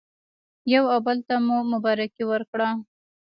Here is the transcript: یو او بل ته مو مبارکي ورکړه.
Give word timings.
یو 0.73 0.83
او 0.93 0.99
بل 1.07 1.17
ته 1.27 1.35
مو 1.45 1.57
مبارکي 1.73 2.23
ورکړه. 2.27 2.69